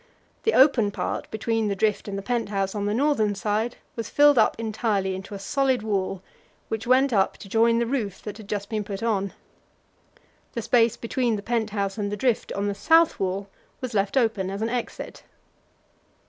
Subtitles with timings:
[0.45, 4.09] The open part between the drift and the pent house on the northern side was
[4.09, 6.23] filled up entirely into a solid wall,
[6.69, 9.31] which went up to join the roof that had just been put on.
[10.53, 13.47] The space between the pent house and the drift on the south wall
[13.79, 15.21] was left open as an exit.